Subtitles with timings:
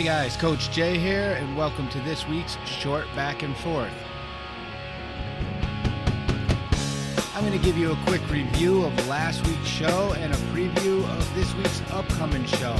[0.00, 3.92] Hey guys, Coach Jay here, and welcome to this week's Short Back and Forth.
[7.34, 11.04] I'm going to give you a quick review of last week's show and a preview
[11.04, 12.74] of this week's upcoming show.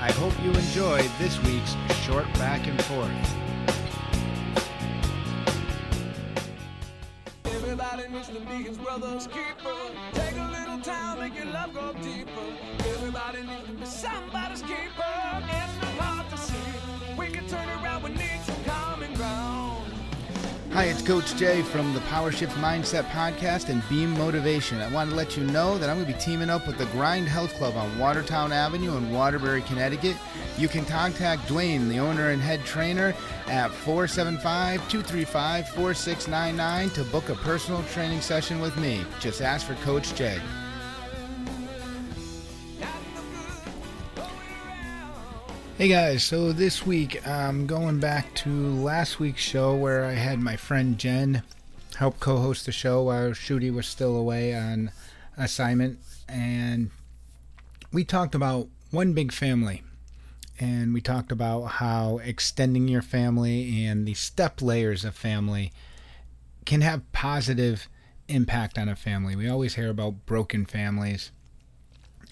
[0.00, 3.12] I hope you enjoy this week's Short Back and Forth.
[7.44, 9.72] Everybody needs to be his brother's keeper.
[10.14, 12.30] Take a little time, make your love go deeper.
[12.80, 15.36] Everybody needs to be somebody's keeper.
[20.76, 24.82] Hi, it's Coach Jay from the Power Shift Mindset Podcast and Beam Motivation.
[24.82, 26.84] I want to let you know that I'm going to be teaming up with the
[26.86, 30.18] Grind Health Club on Watertown Avenue in Waterbury, Connecticut.
[30.58, 33.14] You can contact Dwayne, the owner and head trainer,
[33.46, 39.02] at 475 235 4699 to book a personal training session with me.
[39.18, 40.38] Just ask for Coach Jay.
[45.78, 50.38] Hey guys, so this week I'm going back to last week's show where I had
[50.38, 51.42] my friend Jen
[51.96, 54.90] help co host the show while Shruti was still away on
[55.36, 55.98] assignment.
[56.26, 56.92] And
[57.92, 59.82] we talked about one big family.
[60.58, 65.72] And we talked about how extending your family and the step layers of family
[66.64, 67.86] can have positive
[68.28, 69.36] impact on a family.
[69.36, 71.32] We always hear about broken families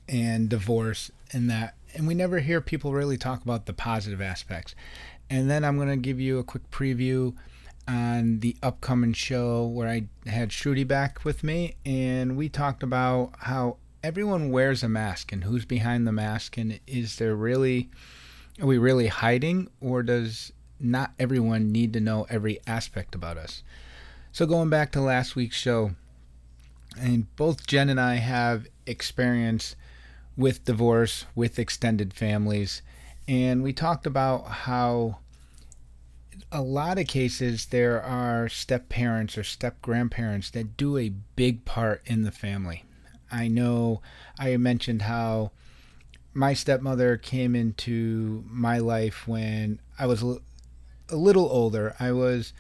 [0.08, 4.74] and divorce and that and we never hear people really talk about the positive aspects.
[5.30, 7.34] And then I'm going to give you a quick preview
[7.86, 13.32] on the upcoming show where I had Shruti back with me, and we talked about
[13.40, 17.90] how everyone wears a mask and who's behind the mask, and is there really,
[18.60, 23.62] are we really hiding, or does not everyone need to know every aspect about us?
[24.32, 25.92] So, going back to last week's show,
[26.98, 29.76] and both Jen and I have experience
[30.36, 32.82] with divorce, with extended families.
[33.26, 35.18] And we talked about how
[36.50, 41.64] a lot of cases there are step parents or step grandparents that do a big
[41.64, 42.84] part in the family.
[43.30, 44.02] I know
[44.38, 45.52] I mentioned how
[46.32, 51.94] my stepmother came into my life when I was a little older.
[51.98, 52.52] I was,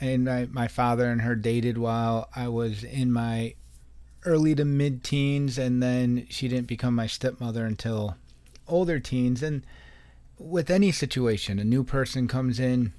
[0.00, 3.54] and my, my father and her dated while I was in my
[4.24, 8.16] early to mid teens, and then she didn't become my stepmother until
[8.68, 9.42] older teens.
[9.42, 9.62] And
[10.38, 12.92] with any situation, a new person comes in,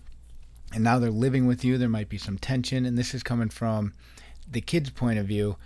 [0.74, 1.78] and now they're living with you.
[1.78, 3.94] There might be some tension, and this is coming from
[4.50, 5.58] the kid's point of view.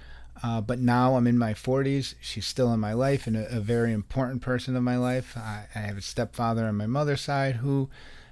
[0.43, 2.13] Uh, but now I'm in my 40s.
[2.21, 5.35] She's still in my life and a, a very important person of my life.
[5.35, 7.89] I, I, have a stepfather on my mother's side who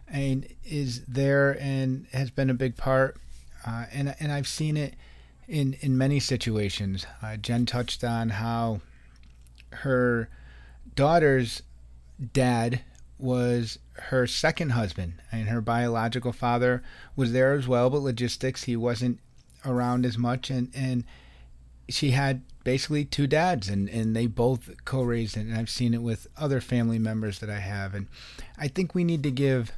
[0.08, 3.18] and is there and has been a big part.
[3.66, 4.94] Uh, and and I've seen it
[5.48, 7.06] in in many situations.
[7.22, 8.82] Uh, Jen touched on how
[9.72, 10.30] her
[10.96, 11.62] daughter's
[12.34, 12.82] dad
[13.18, 16.84] was her second husband, and her biological father
[17.16, 19.20] was there as well, but logistics he wasn't
[19.66, 21.04] around as much, and and
[21.88, 26.02] she had basically two dads, and and they both co-raised it, and I've seen it
[26.02, 28.08] with other family members that I have, and
[28.58, 29.72] I think we need to give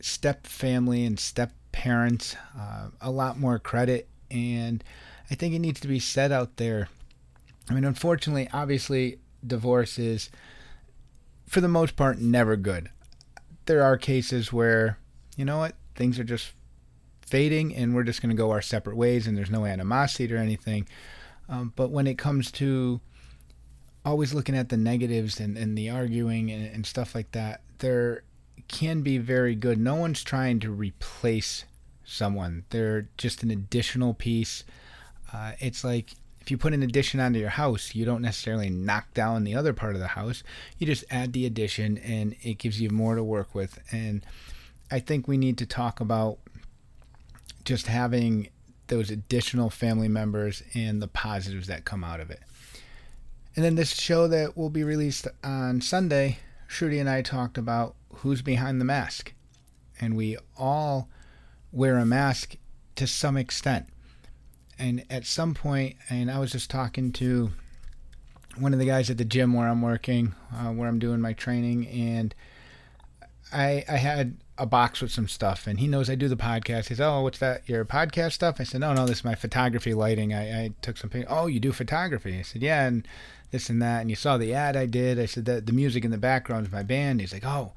[0.00, 4.84] step family and step parents uh, a lot more credit and
[5.30, 6.88] I think it needs to be said out there.
[7.70, 10.28] I mean, unfortunately, obviously, divorce is,
[11.46, 12.90] for the most part, never good.
[13.66, 14.98] There are cases where,
[15.36, 16.52] you know what, things are just
[17.26, 20.36] fading and we're just going to go our separate ways and there's no animosity or
[20.36, 20.86] anything.
[21.48, 23.00] Um, but when it comes to
[24.04, 28.24] always looking at the negatives and, and the arguing and, and stuff like that, there
[28.68, 29.78] can be very good.
[29.78, 31.64] No one's trying to replace
[32.04, 32.64] someone.
[32.70, 34.64] They're just an additional piece.
[35.32, 39.14] Uh, it's like if you put an addition onto your house, you don't necessarily knock
[39.14, 40.42] down the other part of the house.
[40.78, 43.78] You just add the addition and it gives you more to work with.
[43.90, 44.24] And
[44.90, 46.38] I think we need to talk about
[47.64, 48.48] just having
[48.88, 52.40] those additional family members and the positives that come out of it.
[53.56, 57.94] And then this show that will be released on Sunday, Shruti and I talked about
[58.16, 59.32] who's behind the mask.
[59.98, 61.08] And we all
[61.74, 62.56] wear a mask
[62.96, 63.86] to some extent.
[64.78, 67.50] And at some point, and I was just talking to
[68.56, 71.32] one of the guys at the gym where I'm working, uh, where I'm doing my
[71.32, 72.34] training, and
[73.52, 76.88] I I had a box with some stuff, and he knows I do the podcast.
[76.88, 77.68] He says, "Oh, what's that?
[77.68, 80.32] Your podcast stuff?" I said, "No, no, this is my photography lighting.
[80.32, 81.32] I, I took some pictures.
[81.32, 83.06] Oh, you do photography?" I said, "Yeah, and
[83.50, 85.18] this and that." And you saw the ad I did.
[85.18, 87.20] I said that the music in the background is my band.
[87.20, 87.72] He's like, "Oh,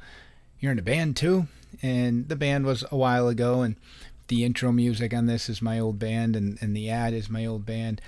[0.59, 1.47] you're in a band too?"
[1.81, 3.75] And the band was a while ago, and
[4.27, 7.45] the intro music on this is my old band, and, and the ad is my
[7.45, 8.01] old band.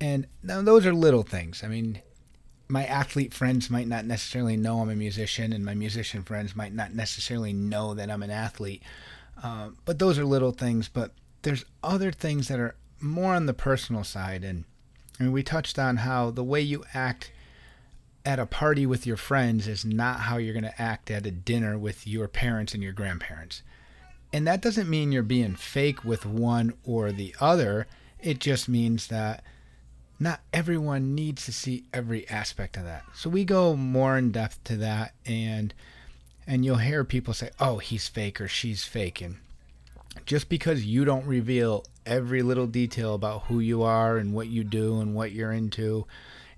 [0.00, 1.62] And now those are little things.
[1.64, 2.00] I mean,
[2.68, 6.74] my athlete friends might not necessarily know I'm a musician, and my musician friends might
[6.74, 8.82] not necessarily know that I'm an athlete.
[9.42, 10.88] Uh, but those are little things.
[10.88, 11.12] But
[11.42, 14.64] there's other things that are more on the personal side, and
[15.18, 17.30] I mean, we touched on how the way you act
[18.24, 21.30] at a party with your friends is not how you're going to act at a
[21.30, 23.62] dinner with your parents and your grandparents.
[24.32, 27.86] And that doesn't mean you're being fake with one or the other.
[28.18, 29.44] It just means that
[30.18, 33.04] not everyone needs to see every aspect of that.
[33.14, 35.74] So we go more in depth to that and
[36.46, 39.38] and you'll hear people say, "Oh, he's fake or she's faking."
[40.26, 44.62] Just because you don't reveal every little detail about who you are and what you
[44.62, 46.06] do and what you're into,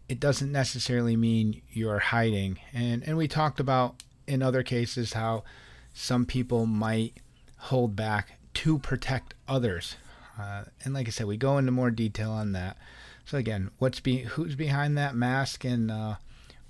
[0.08, 2.58] it doesn't necessarily mean you're hiding.
[2.72, 5.44] And and we talked about in other cases how
[5.92, 7.14] some people might
[7.58, 9.96] hold back to protect others.
[10.38, 12.76] Uh, and like I said, we go into more detail on that.
[13.24, 16.16] So again, what's be who's behind that mask and uh,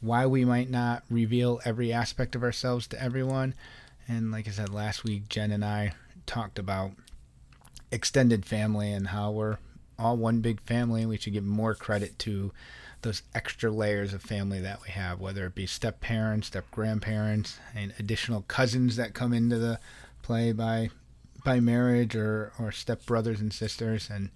[0.01, 3.55] why we might not reveal every aspect of ourselves to everyone.
[4.09, 5.93] And like I said last week, Jen and I
[6.27, 6.93] talked about
[7.91, 9.59] extended family and how we're
[9.99, 12.53] all one big family we should give more credit to
[13.03, 17.59] those extra layers of family that we have, whether it be step parents, step grandparents,
[17.75, 19.79] and additional cousins that come into the
[20.23, 20.91] play by
[21.45, 24.31] by marriage or, or step brothers and sisters and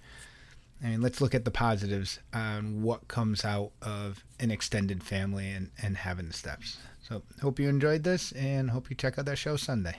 [0.83, 5.51] I mean, let's look at the positives on what comes out of an extended family
[5.51, 6.79] and, and having the steps.
[7.03, 9.97] So, hope you enjoyed this and hope you check out that show Sunday.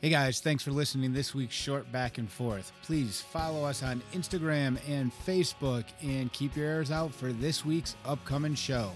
[0.00, 2.70] Hey guys, thanks for listening this week's short back and forth.
[2.84, 7.96] Please follow us on Instagram and Facebook and keep your ears out for this week's
[8.04, 8.92] upcoming show.